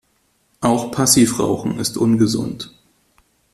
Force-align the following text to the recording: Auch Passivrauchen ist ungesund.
Auch 0.61 0.89
Passivrauchen 0.89 1.77
ist 1.77 1.95
ungesund. 1.95 2.73